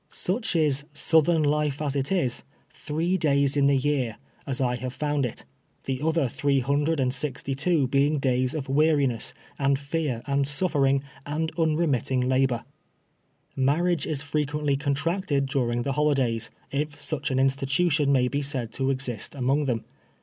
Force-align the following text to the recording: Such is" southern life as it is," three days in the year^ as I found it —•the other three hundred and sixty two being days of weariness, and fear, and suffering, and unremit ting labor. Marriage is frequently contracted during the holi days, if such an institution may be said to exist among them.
Such 0.09 0.55
is" 0.55 0.83
southern 1.09 1.43
life 1.43 1.79
as 1.79 1.95
it 1.95 2.11
is," 2.11 2.43
three 2.71 3.19
days 3.19 3.55
in 3.55 3.67
the 3.67 3.77
year^ 3.77 4.15
as 4.47 4.59
I 4.59 4.75
found 4.89 5.27
it 5.27 5.45
—•the 5.85 6.01
other 6.03 6.27
three 6.27 6.59
hundred 6.59 6.99
and 6.99 7.13
sixty 7.13 7.53
two 7.53 7.85
being 7.87 8.17
days 8.17 8.55
of 8.55 8.67
weariness, 8.67 9.31
and 9.59 9.77
fear, 9.77 10.23
and 10.25 10.47
suffering, 10.47 11.03
and 11.23 11.51
unremit 11.55 12.05
ting 12.05 12.21
labor. 12.21 12.65
Marriage 13.55 14.07
is 14.07 14.23
frequently 14.23 14.75
contracted 14.75 15.45
during 15.45 15.83
the 15.83 15.93
holi 15.93 16.15
days, 16.15 16.49
if 16.71 16.99
such 16.99 17.29
an 17.29 17.37
institution 17.37 18.11
may 18.11 18.27
be 18.27 18.41
said 18.41 18.71
to 18.71 18.89
exist 18.89 19.35
among 19.35 19.65
them. 19.65 19.85